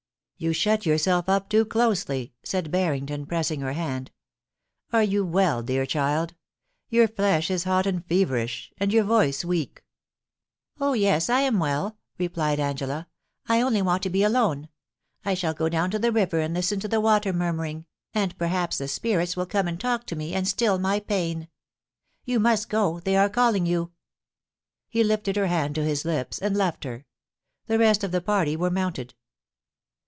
[0.41, 4.09] *You shut yourself up too closely,' said Harrington, pressing her hand.
[4.49, 6.33] * Are you well, dear child?
[6.89, 9.83] Your flesh is hot and feverish, and your voice weak.'
[10.77, 13.05] 174 POUCY ASD PASS:::..•* Oh jres, I am well,' replied AnseLi:•
[13.49, 14.69] I ccly ^nr.z to be akme.
[15.23, 18.75] I shall go down to the mer and listen :o the wa.:er nmrmaring, and perh^»
[18.77, 21.49] the ^irits will cczie and :alk to me and still my pain.
[22.27, 23.91] Yoa most go— they are calling you.*
[24.89, 27.05] He lifted her hand to his lips, and left her.
[27.67, 29.13] The rest of the party were moonted.